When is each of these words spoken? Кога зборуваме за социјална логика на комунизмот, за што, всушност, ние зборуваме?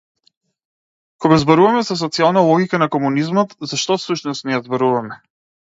Кога 1.25 1.37
зборуваме 1.43 1.83
за 1.91 1.97
социјална 1.99 2.43
логика 2.49 2.81
на 2.85 2.89
комунизмот, 2.97 3.55
за 3.73 3.81
што, 3.85 4.01
всушност, 4.03 4.51
ние 4.51 4.65
зборуваме? 4.67 5.23